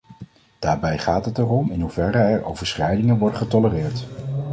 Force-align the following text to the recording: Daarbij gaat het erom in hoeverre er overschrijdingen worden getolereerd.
Daarbij 0.59 0.97
gaat 0.97 1.25
het 1.25 1.37
erom 1.37 1.71
in 1.71 1.81
hoeverre 1.81 2.17
er 2.17 2.43
overschrijdingen 2.43 3.17
worden 3.17 3.37
getolereerd. 3.37 4.07